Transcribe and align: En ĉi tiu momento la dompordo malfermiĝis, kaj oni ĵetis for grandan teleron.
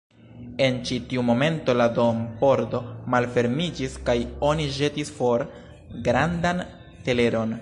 En 0.67 0.77
ĉi 0.89 0.95
tiu 1.11 1.25
momento 1.27 1.75
la 1.81 1.87
dompordo 1.99 2.81
malfermiĝis, 3.15 3.99
kaj 4.11 4.17
oni 4.51 4.69
ĵetis 4.81 5.17
for 5.21 5.45
grandan 6.09 6.69
teleron. 7.09 7.59